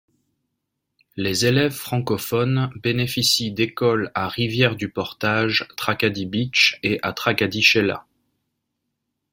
[1.15, 8.07] Les élèves francophones bénéficient d'écoles à Rivière-du-Portage–Tracadie Beach et à Tracadie-Sheila.